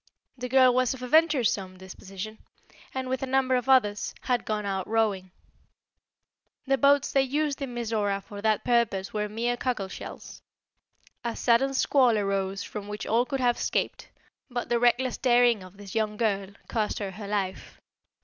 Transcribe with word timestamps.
The 0.35 0.49
girl 0.49 0.73
was 0.73 0.95
of 0.95 1.03
a 1.03 1.07
venturesome 1.07 1.77
disposition, 1.77 2.39
and, 2.91 3.07
with 3.07 3.21
a 3.21 3.27
number 3.27 3.55
of 3.55 3.69
others, 3.69 4.15
had 4.21 4.45
gone 4.45 4.65
out 4.65 4.87
rowing. 4.87 5.29
The 6.65 6.79
boats 6.79 7.11
they 7.11 7.21
used 7.21 7.61
in 7.61 7.75
Mizora 7.75 8.19
for 8.23 8.41
that 8.41 8.63
purpose 8.63 9.13
were 9.13 9.29
mere 9.29 9.55
cockle 9.57 9.89
shells. 9.89 10.41
A 11.23 11.35
sudden 11.35 11.75
squall 11.75 12.17
arose 12.17 12.63
from 12.63 12.87
which 12.87 13.05
all 13.05 13.25
could 13.27 13.41
have 13.41 13.57
escaped, 13.57 14.09
but 14.49 14.69
the 14.69 14.79
reckless 14.79 15.17
daring 15.17 15.61
of 15.61 15.77
this 15.77 15.93
young 15.93 16.17
girl 16.17 16.47
cost 16.67 16.97
her 16.97 17.11
her 17.11 17.27
life. 17.27 17.79